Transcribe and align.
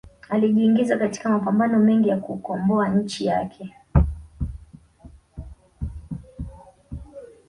alijiingiza 0.29 0.97
katika 0.97 1.29
mapambano 1.29 1.79
mengi 1.79 2.09
ya 2.09 2.17
kukomboa 2.17 2.89
nchi 2.89 3.25
yake 3.25 3.73